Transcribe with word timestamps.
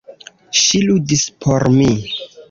Ŝi 0.59 0.79
ludis 0.85 1.25
por 1.45 1.65
mi! 1.75 1.91